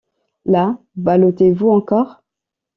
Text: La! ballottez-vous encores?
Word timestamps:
La! 0.45 0.79
ballottez-vous 0.95 1.69
encores? 1.69 2.23